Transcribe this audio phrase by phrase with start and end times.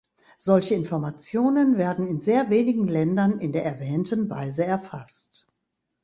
[0.39, 5.45] Solche Informationen werden in sehr wenigen Ländern in der erwähnten Weise erfasst.